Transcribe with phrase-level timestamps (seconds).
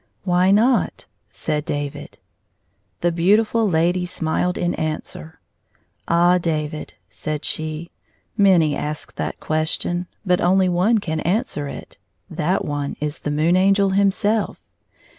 [0.23, 2.17] "Why not?" said David.
[3.01, 5.39] The beautifiil lady smiled in answer.
[6.07, 7.91] "Ah, David," said she,
[8.35, 11.99] "many ask that question, but only one can answer it—
[12.41, 14.59] that one is the Moon Angel himself.